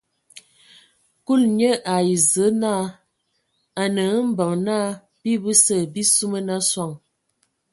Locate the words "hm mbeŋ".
4.13-4.51